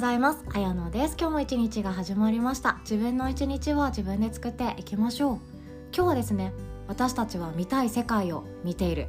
[0.00, 0.42] ざいます。
[0.54, 1.16] あやのです。
[1.20, 2.78] 今日も一日が始まりました。
[2.84, 5.36] 自分の一日は自分で作っていきましょう。
[5.94, 6.54] 今日はですね
[6.88, 9.08] 私たちは見たい世界を見ている。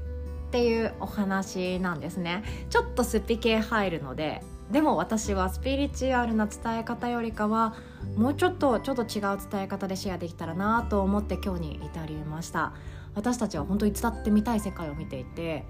[0.49, 2.43] っていうお話なんですね。
[2.69, 7.73] ちょっとすっぴ系入るのででも私はスピリチュアルな伝え方よりかは
[8.17, 12.73] もうちょっとちょっと違う伝え方でシェアできたらなと思って今日に至りました。
[13.15, 15.63] 私たちは本当に伝ってみたい世界を見ていて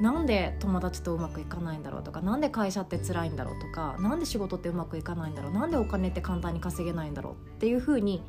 [0.00, 8.22] なんで友達とうまくいかないんだろうとかなんで会社って辛いんだろうとかなんで仕事ってうまくいかないんだろうなんでお金って簡単に稼げないんだろうっていうふうに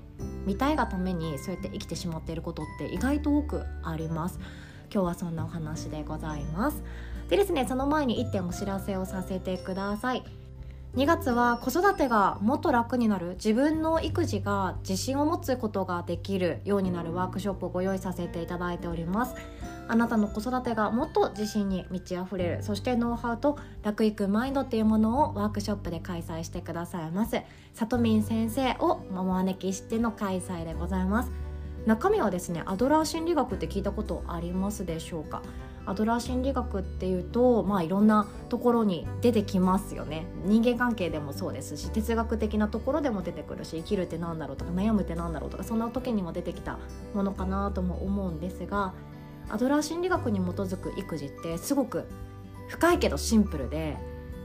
[0.45, 4.39] 見たいがためにそうやって生きてしまっていることって意外と多くあります。
[4.94, 6.84] 今日はそんなお話でございます。
[7.30, 10.45] でですねその前に1点お知らせをさせてください。
[10.95, 13.31] 2月は子育てがもっと楽になる。
[13.31, 19.36] 自分の育児が自信を持つことができるようになるワークショップをご用意させていただいております。
[19.89, 22.63] あなたの子育てがもっと自信に満ち溢れる。
[22.63, 27.41] そしてノウハウと楽育マインドっていうものをワークショップで開催してくださいます。
[27.73, 31.31] さとみん先生をお招きしての開催でございます。
[31.86, 35.41] 中身はですねアドラー心理学って聞いたことありますでしょうか？
[35.86, 40.25] アドラー心理学っていうと、まあ、いろんなところに出てきますよね。
[40.45, 46.80] 人間関係でもそうですし哲学的なところでも出てくるし生きるって何だろうとか悩むって何だろうとかそんな時にも出てきた
[47.13, 48.94] ものかなとも思うんですが
[49.50, 52.06] アドラー心理学に基づく育児ってすごく
[52.69, 53.97] 深いけどシンプルで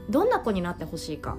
[0.09, 1.37] どんな子になってほしいか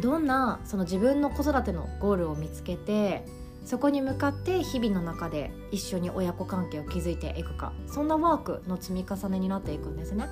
[0.00, 3.24] どんなその自分の子育てのゴールを見つけて
[3.64, 10.28] そこに向かって日々の中で一緒に親子関係を築いていくかそんなワークの積み重ねになっていくんですね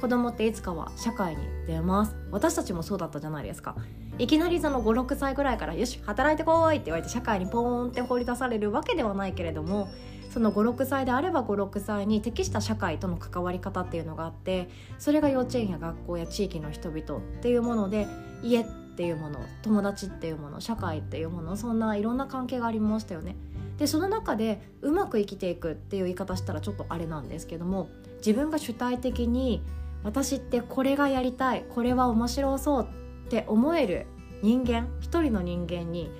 [0.00, 3.76] 子供っていつかは社会に出ます私たちもそうだったじゃないですか
[4.18, 9.88] いきなりその56歳ぐらいから「よし働いてこい!」って言われて社会にポーンって放り出されるわけではないけれども
[10.30, 18.06] その56歳であれば56歳に適した社会との関わり方っていうのがあってそれが幼稚園や学校や地域の人々っていうもので
[18.42, 23.36] 家ってていうもの友達っていうもの社会っていうものそんないろんな関係がありましたよね。
[23.78, 27.88] でその中でうまく生きていくっていう言い方したらちょっとあれなんですけども
[28.18, 29.62] 自分が主体的に
[30.04, 32.88] 私ってこれがやりたいこれは面白そう
[33.26, 34.06] って思える
[34.42, 36.10] 人間一人の人間に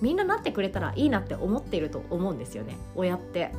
[0.00, 3.52] みんななってくれたらいいなって思っていると思うんですよね親って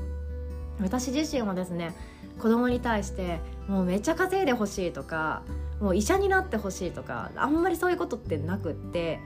[0.81, 1.96] 私自身はですね
[2.40, 5.44] 子供に対してもうめっちゃ稼いでほしいとか
[5.80, 9.20] もう医者になってほしいとかあんまりそういうことってなくって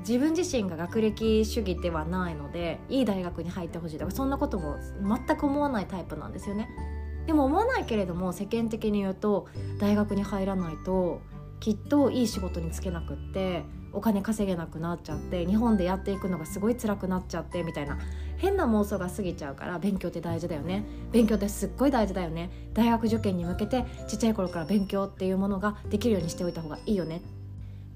[0.00, 6.68] 自分自身が学歴主義ではないのでいい大学に入ってほしいとかそんなことも全く思わないタイプなんですよね。
[7.26, 9.48] でも思わないけれども世間的に言うと
[9.78, 11.20] 大学に入らないと
[11.60, 17.98] きっといい仕事に就けなくってお金稼げなくなっちゃって日本でやっていくのがすごい辛くなっちゃってみたいな。
[18.36, 20.84] 変な妄想が過ぎちゃうから勉強って大事だよね。
[21.12, 22.50] 勉強ってすっごい大事だよね。
[22.72, 27.20] 大学受験に向けてちっちゃい頃から勉強っていうものができるようにしておいた方がいいよね。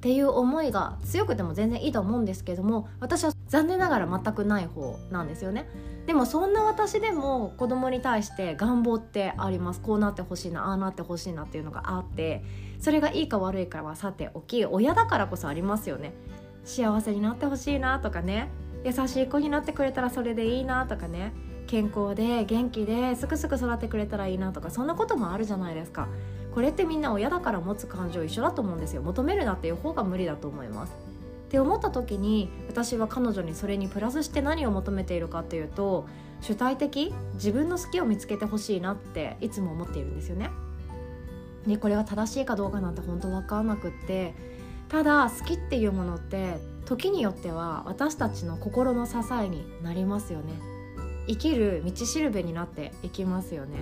[0.03, 5.69] っていう思いが強くても全然いいと思うんですけども私は残念ながら全くない方なんですよね。
[6.07, 9.81] でもそんな私でも子供に対して願望ってあります。
[9.81, 12.43] こうなってほしいなああなってほしいなっていうのがあって
[12.81, 16.15] それがいいか悪いかはさておき親だからこそありますよね。
[16.65, 18.51] 幸せになってほしいなとかね。
[18.85, 21.33] 優しい子になってくれたらそれでいいなとかね。
[21.69, 26.09] 健康で元気ですくすく育ってくれたらいいなとかそんなこともあるじゃないですか。
[26.55, 29.03] これってみんな親だから持つ感情一緒だと思うんですよ。
[29.03, 30.93] 求めるなっていう方が無理だと思います。
[31.47, 36.07] って思った時に私は彼女にそれにプラスして何を求めているかっていうと
[36.41, 40.51] 主体的自分の好きを見つけてほしいなっていつも思っているんですよね。
[41.67, 44.35] でこれが正しいかどうかなんて本当分かんなくって
[44.89, 50.55] ただ好きっていうものって時によっては私たちの心の支えになりますよね。
[51.29, 53.79] 生きる道しるべになっていきますよね。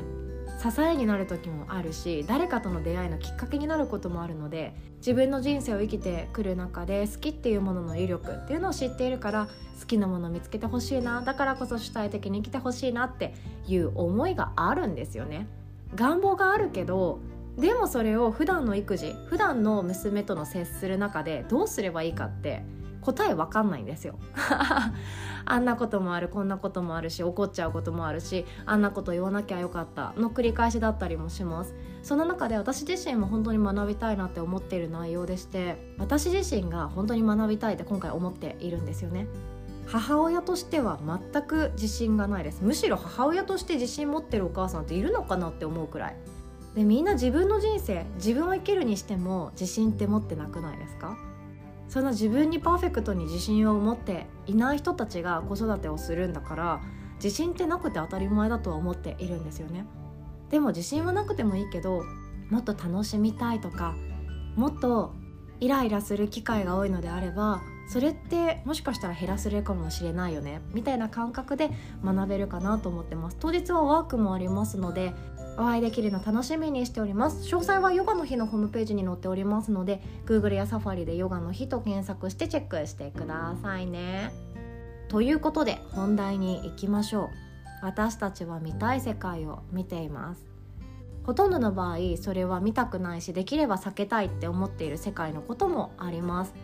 [0.61, 9.49] 支えになる時もあるし誰かとの出会いのきっかけになることもあるので自分の人生を生きてくる中で好きっていうものの威力っていうのを知っているから
[9.81, 13.33] 好きなものを見つけてほしいなだからこそ主体的に生きてほしいなって
[13.67, 15.47] いう思いがあるんですよね。
[15.95, 17.21] 願望があるけど
[17.59, 22.63] でもそれを普段の育児普段の娘との接する中でどうすればいいかって
[23.01, 24.19] 答えわかんないんですよ。
[25.47, 30.13] あんなこともあるこんなこともあるし怒っちゃうこともあるしあんなこと言わなきゃよかった。
[30.17, 31.75] の繰り返しだったりもします。
[32.03, 39.27] その中で私自身も本当に学びたいなって思っている内容でして私自身が本当に学びたいって今回思っているんですよね。
[39.87, 42.63] 母親としては全く自信がないです。
[42.63, 46.17] むしろ母親として自信持ってるお母さんっているのかなって思うくらい。
[46.77, 51.17] でみんな自分の人生自分を生きるにしても自信って持ってなくないですか？
[51.91, 56.81] その自分にパーフェクトに自信を持っていない人たちが子育てをするんだから
[57.17, 59.85] 自信ってなくて当たり前だとは思っているんですよね。
[60.51, 62.05] でも自信はなくてもいいけど
[62.49, 63.95] もっと楽しみたいとか
[64.55, 65.13] もっと
[65.59, 71.71] イライラする機会が多いのであればそれってもしかしたら減らせるかもしれないよねみたいな感覚で
[72.05, 73.37] 学べるかなと思ってます。
[73.41, 75.13] 当日はワークもありますので
[75.57, 77.43] お会いできるの楽しみにしております。
[77.49, 84.33] 詳細はヨガの日のホームページに載っておりますので Google や Safari でヨガの日と検索してチェックしてくださいね。
[85.09, 87.29] ということで本題に行きましょう。
[87.83, 90.45] 私たちは見たい世界を見ています。
[91.25, 96.55] ほとんどの場合それは見たくないしできれば避けたいって思っている世界のこともあります。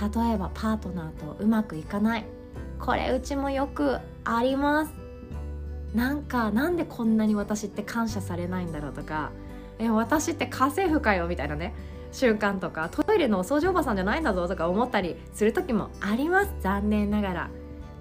[0.00, 2.24] 例えばパートナーとうまくいかない。
[2.80, 5.03] これうちもよくあります。
[5.94, 9.30] なんかなんでこんなに私って感謝されないんだろうとか
[9.78, 11.74] え私って家政婦かよみたいなね
[12.12, 16.52] 習慣とかトイレのお掃除おばさんじゃないんだぞとか思ったりする時もあります。
[16.60, 17.50] 残念ながら。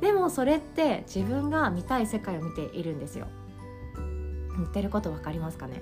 [0.01, 3.27] でもそれって自分が見たい世界を見ているんですよ。
[4.57, 5.81] 言ってること分かりますかね？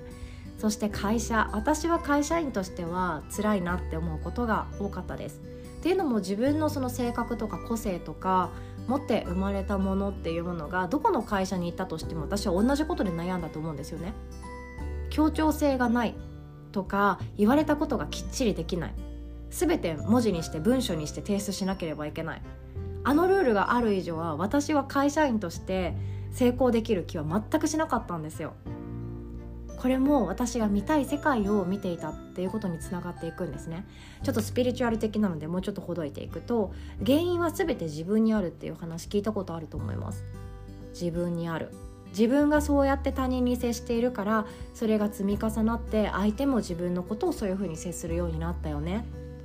[0.58, 5.40] そして会社私は会社員としては辛いなって思うことが多かったです。
[5.80, 8.50] っていうのも自分のその性格とか個性とか
[8.88, 14.12] 持って生まれたものっていうものがどこの会社に行ったとしても私は同じことで悩んだと思うんですよね。
[15.10, 16.14] 協調性がない
[16.72, 18.94] とか言われたことがきっちりできない。
[19.50, 22.42] 全て文字にして文書にして提出しなければいけない。
[23.04, 25.94] あのルールがある以上は私は会社員として
[26.30, 28.54] 成功できる気は全くしなかったんですよ。
[29.82, 33.84] これも私が見たい世界を見ていたっていうことにつながっていくんですね。
[34.22, 36.72] ちょっとスピリチュアル的なのでもうちょっとほどいていくと
[37.04, 40.24] 原因は全て自分にあるっていう話聞いたことあると思います。
[40.92, 41.72] 自分にある。
[42.10, 49.04] 自分がそうやって他人に接しているからそれが積み重なって相手も自分のことをそういうふうに接するようになったよね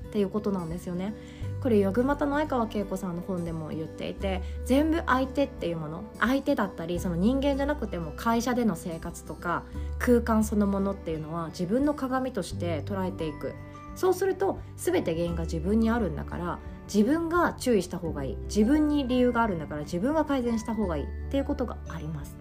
[0.10, 1.16] っていうことなんですよね。
[1.68, 9.66] これヨグマタの相川恵子さんの本でも言っていて全部相手っていうもの相手だったりその人間じゃなくても会社での生活とか
[10.00, 13.54] 空間そのものっていうのは自分の鏡として捉えていく。
[13.98, 18.38] そうすると全て原因が自分にあるんだから自分が注意した方がいい。
[18.46, 21.04] 自分に理由があるんだから自分が改善した方がいい。
[21.04, 22.38] っていうことがあります。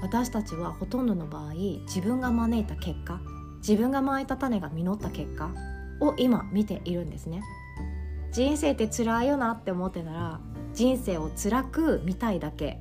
[0.00, 3.20] 私たちはほとんどの場合自分が招いた結果
[3.58, 5.50] 自分がまいた種が実った結果
[6.02, 7.42] を今見ているんですね。
[8.32, 10.40] 人生って辛いよなって思ってたら
[10.74, 12.80] 人生を辛く見たいだけ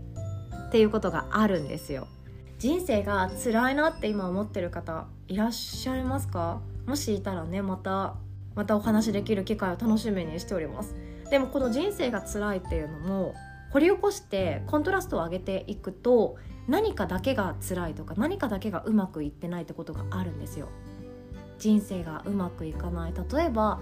[0.68, 2.07] っていうことがあるんですよ。
[2.57, 6.62] 人生が辛いなって今思ってる方いらっしゃいますか？
[6.85, 8.15] もしいたらねまた
[8.56, 10.95] またお話できる機会を楽しみにしております。
[11.29, 13.33] でもこの人生が辛いっていうのも
[13.71, 16.38] 掘り起こしてコントラストを上げていくと
[16.68, 20.68] 何かだけが辛いとか何かだけがうまくいってないってことがあるんですよ。
[21.62, 23.13] 人生がうまくいかない。
[23.13, 23.80] 例えば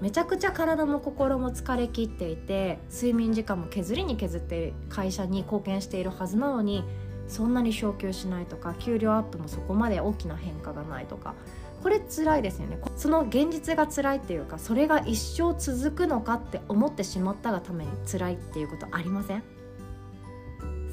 [0.00, 6.84] めちゃくちゃ体も心も疲れきっていて睡眠時間も削りに削って会社に貢献しているはずなのに
[7.28, 11.34] そんなに昇給しないとか給料アップもそこまで大きな変化がないとか
[11.82, 12.78] これ辛いですよね。
[12.96, 19.42] その現実が辛いっていうかそれが一生続くのかって思ってしまったがために辛いっていうことありません？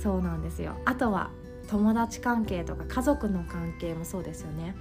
[0.02, 0.76] そうなんですよ。
[0.86, 1.32] あとは
[1.70, 4.76] 友達関係とか家族の関係もそうですよね。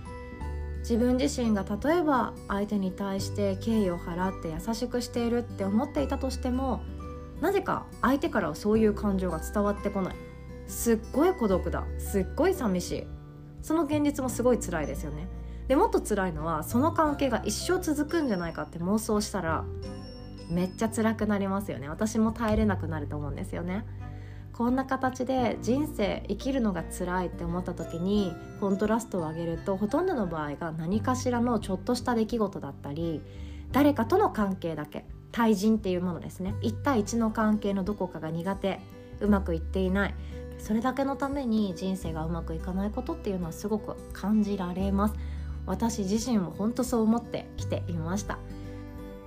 [0.88, 6.81] 自分自身が例えば相手に対して敬意を払って優しくしているって思っていたとしても
[7.41, 10.15] なぜか相手からはそういう感情が伝わってこない。
[10.69, 11.85] すっごい孤独だ。
[11.99, 13.06] すっごい寂しい。
[13.62, 15.27] その現実もすごい辛いですよね。
[15.67, 19.64] でもっと辛いのはその関係が一生続くんじゃないかって妄想したら
[20.49, 21.88] めっちゃ辛くなりますよね。
[21.88, 23.85] 私も耐えれなくなると思うんですよね。
[24.56, 33.20] こんな形で人生生きるのが辛いって思った時にコントラストを上げるとほとんどの場合が何かしらのちょっとした出来事だったり
[33.72, 36.54] 誰かとの関係だけ対人っていうものですね。
[36.62, 38.80] 1対1の関係のどこかが苦手
[39.20, 40.14] うまくいっていない
[40.58, 45.14] それだけのために人生がうまくいかないことっていうのはすごく感じられます。
[45.66, 48.38] 私自身も本当そう思ってきていました。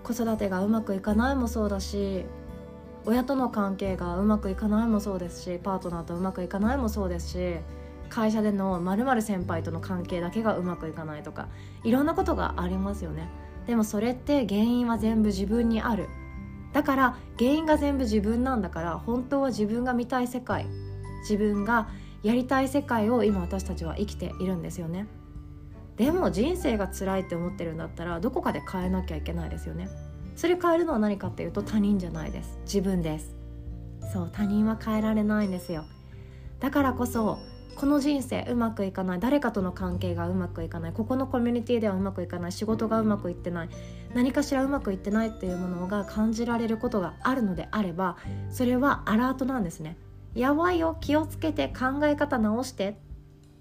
[0.04, 2.26] 子育てがうまくいかないもそうだし
[3.06, 7.56] 親との関係がうまくいかないもそうですしパートナーとうまくいかないもそうですし
[8.10, 11.48] 会社でのまる先輩との関係だけがうまくいかないとか
[11.84, 13.30] いろんなことがありますよね。
[13.68, 16.08] でもそれって原因は全部自分にある。
[16.74, 20.68] だから原因が全部自分なんだから本当は自分が見たい世界
[21.22, 21.90] 自分が
[22.24, 25.08] やりたい世界を今私たちは生きているんですよね。
[25.98, 29.90] でも人生が辛いって思ってるんだったらどこかで変えなきゃいけないですよね。
[30.40, 32.60] それ変えるのは何かっていうと他人じゃないです。
[32.64, 33.36] 自分です。
[34.14, 35.84] そう他人は変えられないんですよ。
[36.62, 37.40] だからこそ
[37.76, 39.20] この人生うまくいかない。
[39.20, 40.94] 誰かとの関係がうまくいかない。
[40.94, 42.52] ここのコミュニティではうまくいかない。
[42.54, 43.70] 仕事がうまくいってない。
[44.14, 48.16] 何かしらうまくいってないっていうものが感じられることがあるのであれば
[48.50, 49.98] それはアラートなんですね。
[50.36, 52.94] やばいよ気をつけて考え方直してっ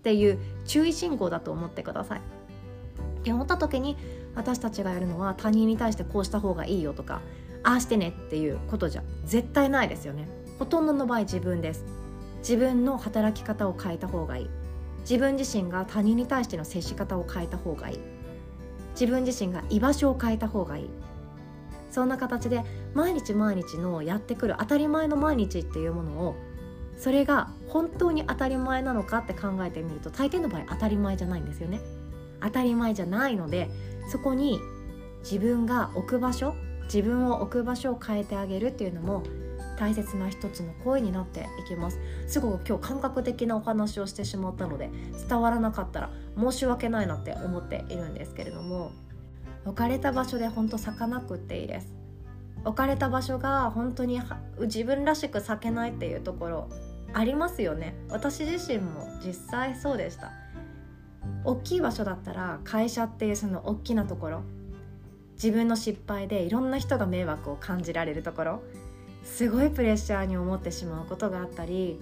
[0.02, 2.20] ていう注意信号だと思ってください。
[2.20, 3.96] って思った時に
[4.38, 7.20] 私たちがやるのは他人に対してこうした方がいいよとか
[7.64, 10.28] ああしてねっていうことじゃ絶対ないですよね。
[10.60, 11.84] ほとんどの場合自分です。
[12.38, 14.50] 自分の働き方を変えた方がいい。
[15.00, 18.00] 自分自身が他人に対しての接し方を変えた方がいい。
[18.92, 20.90] 自分自身が居場所を変えた方がいい。
[21.90, 22.62] そんな形で
[22.94, 26.36] 毎日毎日のやってくる当たり前の毎日っていうものを
[26.96, 31.80] それが本当に当たり前なのかって考えてみると大抵の場合当たり前じゃないんですよね。
[32.40, 33.68] 当たり前じゃないので
[34.10, 34.60] そこに
[35.22, 39.22] 自分が置く場所自分を置く場所を変えてあげるっていうのも
[39.78, 42.00] 大切な一つの声になっていきます。
[42.26, 44.90] すごく今日感覚的なお話をしてしまったので
[45.28, 48.92] 伝わらなかったら申し訳ないなって思っているんですけれども。
[49.68, 51.92] 置かれた場所で本当咲かなくっていいです。
[52.64, 54.20] 置かれた場所が本当に
[54.60, 56.68] 自分らしく咲けないっていうところ
[57.12, 57.94] ありますよね。
[58.08, 60.32] 私自身も実際そうでした。
[61.44, 64.42] 大きい場所だったら会社っていうその大きなところ
[65.34, 68.62] 自分の失敗でいろんな人が迷惑を感じられるところ
[69.22, 72.00] すごいプレッシャーに思ってしまうことがあったり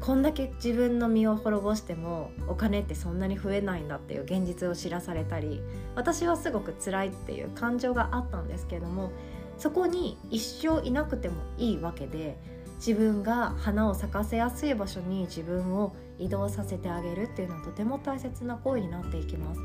[0.00, 5.60] こんだけ自分の身を滅ぼしてもお金ってそんなに増えないんだっていう現実を知らされたり
[5.94, 9.10] 私はすごく辛いっていう感情があったんですけれども
[9.58, 12.36] そこに一生いなくてもいいわけで
[12.76, 19.60] 自分が花を咲かせやすい場所に自分を移動させてあげるっていうのはとても大切な行為になっていきます。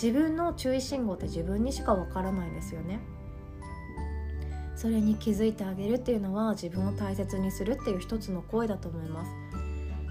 [0.00, 3.00] 自分の注意信号って自分にしかわからないですよね。
[4.74, 9.30] それに気づいてあげるっていうのは自分を大切にするっていう一つの行為だと思います。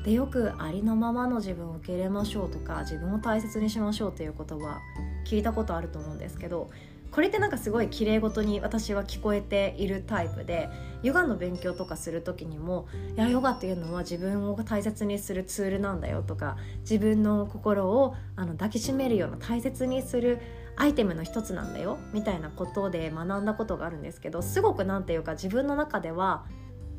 [0.03, 4.79] でよくありのままの自分を受け入れましょうとか自分を大切にしましょうっていう言葉
[5.25, 6.69] 聞いたことあると思うんですけど
[7.15, 10.69] これってなんかすごい綺麗事に私は聞こえているタイプで
[11.01, 20.41] ヨガの勉強とかする時にもいやヨガっていうのは自分を大切にするツールなんだよとか自分の心をあの抱きしめるような大切にする
[20.75, 26.43] アイテムの一つなんだよみたいなことで学んだことがあるんですけどすごく何て言うか自分の中では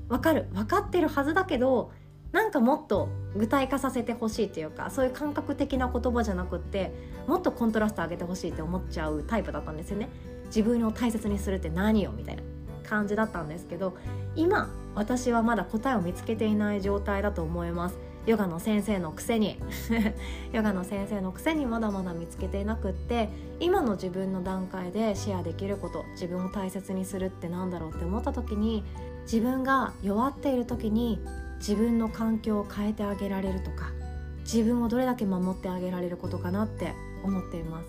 [0.08, 1.92] 分かる分かってるはずだけど
[2.32, 6.92] なんかもっと具体化させてほしいっていうかそういう感覚的な言葉じゃなくって
[7.26, 10.08] もっとコントラスト上げてほしいって思っちゃうタイプだったんですよね。
[10.46, 12.42] 自分を大切にするって何よみたいな
[12.88, 13.96] 感じだったんですけど
[14.36, 17.98] 今私はまだ答えを見つけていない状態だと思います。
[18.26, 19.58] ヨガの先生のくせに。
[20.52, 23.28] ヨガの先生のくせにまだまだ見つけていなくって
[23.60, 28.84] 今の自分の段階でシェアできること自分を大切にするって何だろうって思った時に
[29.22, 31.20] 自分が弱っている時に
[31.58, 33.92] 自分の環境を変えてあげられるとか
[34.40, 36.94] 自分をどれだけ守ってあげられることかなって
[37.24, 37.86] 思っています。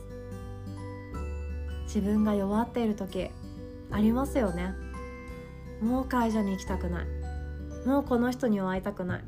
[1.85, 3.29] 自分が弱っている時
[3.91, 4.73] ありますよね。
[5.81, 7.07] もう会社に行きたくない。
[7.85, 9.23] もうこの人には会いたくない。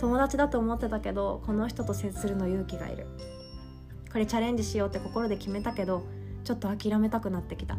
[0.00, 3.06] 友達だと思ってたけどこの人と接するの勇気がいる。
[4.12, 6.02] これチャレンジしようって心で決めたけど
[6.42, 7.76] ちょっと諦めたくなってきた。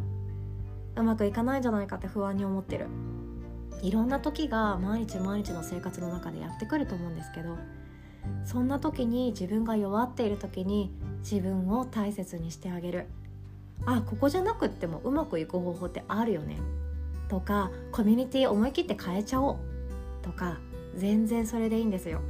[0.95, 2.87] うまくいかないんじゃないかって不安に思ってる。
[3.81, 7.57] いろんな時が毎日毎日の生活の中でやってくると思うんですけど
[8.45, 13.07] そんな時に自分が弱っている時に自分を大切にしてあげる。
[13.85, 16.57] あここじゃなくってもうまくいく方法ってあるよね。
[17.29, 19.57] とかコミュニティ思い切って変えちゃおう。
[20.21, 20.59] とか
[20.95, 22.21] 全然それでいいんですよ。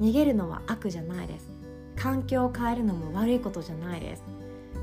[0.00, 1.50] 逃げるのは悪じゃないです。
[1.96, 4.22] 環境を変えるのも悪いことじゃないです。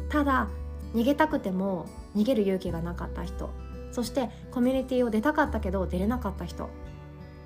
[0.10, 0.48] ただ
[0.94, 3.50] 逃げたくても逃げる勇気がなかった人
[3.96, 6.70] そしてコミュニティを出たかったけど出れなかった人。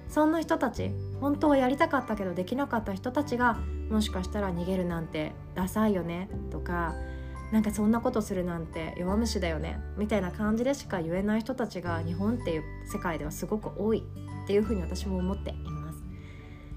[0.08, 0.90] そんな人たち
[1.22, 3.60] 本当はやりたかったけどできなかった人たちが
[3.92, 6.96] もしかしたら逃げるなんてダサいよねとか
[7.52, 14.04] なんかそんなことするなんて弱虫だよねみたいな感じでしか言えない人たちが日本っていう世界ではすごく多い
[14.44, 16.02] っていうふうに私も思っています。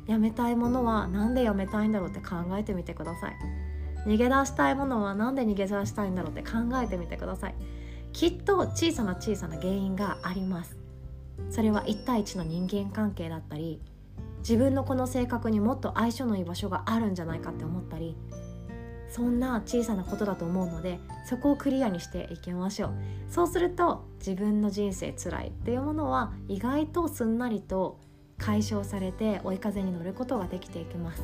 [0.06, 3.36] やめたいものは何でやめたいんだろうって考えてみてください。
[4.06, 7.54] 逃げ出したいものは何で逃げ出したいんだろうって考えてみてください。
[8.12, 10.76] きっと小さな小さな原因があります。
[11.50, 13.80] それは1対1の人間関係だったり
[14.38, 18.16] 自分のこの性格にもっと相性のいい場所があるんじゃないかって思ったり
[19.08, 22.92] そんな小さなことだと思うのでそこをクリアにしていきましょう。
[23.28, 28.00] そうすると自分の人生つらいっていうものは意外とすんなりと
[28.38, 31.22] 解消されて追い風に乗ることができていきます。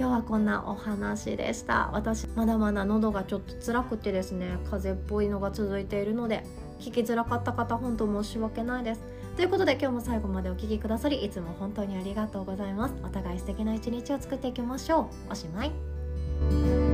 [0.00, 1.90] 今日はこんなお話でした。
[1.92, 6.42] 私まだまだ喉がちょっと辛くてですね風邪っぽいのが続いているので
[6.78, 9.02] 聞きづらかった方本当申し訳ないです。
[9.36, 12.94] ということで今日も最後までお聴きくださりいつも本当にありがとうございます。
[13.04, 15.32] お互い素敵な一日を作っていきましょう。
[15.32, 16.89] おしまい。